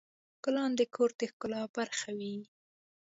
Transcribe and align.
ګلان 0.43 0.71
د 0.79 0.81
کور 0.95 1.09
د 1.19 1.21
ښکلا 1.31 1.61
برخه 1.77 2.09
وي. 2.17 2.35